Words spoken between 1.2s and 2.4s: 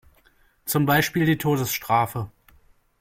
die Todesstrafe.